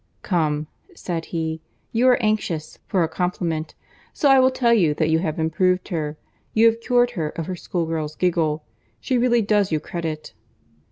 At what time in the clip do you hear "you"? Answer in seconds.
1.91-2.07, 4.73-4.95, 5.11-5.19, 6.55-6.65, 9.71-9.79